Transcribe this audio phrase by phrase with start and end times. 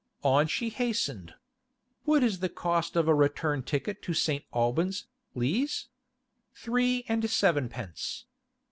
[0.23, 1.35] On she hastened.
[2.05, 4.43] 'What is the cost of a return ticket to St.
[4.51, 5.89] Albans, please?'
[6.55, 8.25] Three and sevenpence.